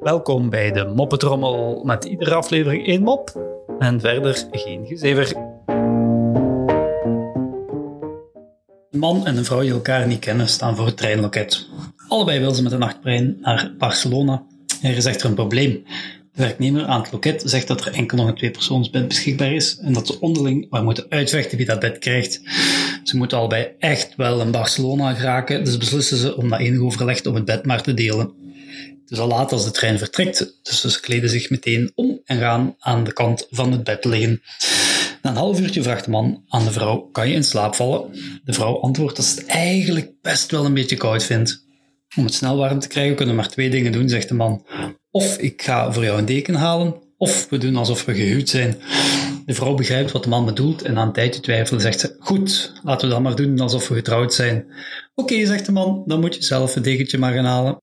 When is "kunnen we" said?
43.16-43.40